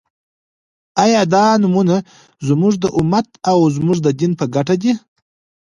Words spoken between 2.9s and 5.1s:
امت او زموږ د دین په ګټه ده؟